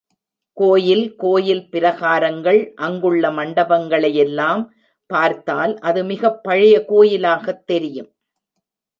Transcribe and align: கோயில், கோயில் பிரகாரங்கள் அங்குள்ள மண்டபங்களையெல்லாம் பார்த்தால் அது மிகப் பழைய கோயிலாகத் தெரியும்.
கோயில், 0.53 1.15
கோயில் 1.15 1.69
பிரகாரங்கள் 1.71 2.73
அங்குள்ள 2.75 3.29
மண்டபங்களையெல்லாம் 3.29 4.63
பார்த்தால் 5.05 5.77
அது 5.79 6.03
மிகப் 6.03 6.43
பழைய 6.43 6.85
கோயிலாகத் 6.89 7.65
தெரியும். 7.65 8.09